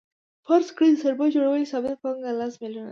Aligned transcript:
فرض 0.45 0.67
کړئ 0.77 0.89
د 0.93 0.97
څرمن 1.01 1.27
جوړونې 1.35 1.69
ثابته 1.71 1.95
پانګه 2.01 2.31
لس 2.39 2.53
میلیونه 2.61 2.79
ده 2.79 2.79